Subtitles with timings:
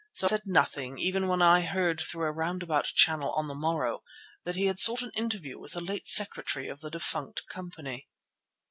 [0.13, 4.01] So I said nothing, even when I heard through a roundabout channel on the morrow
[4.45, 8.09] that he had sought an interview with the late secretary of the defunct company.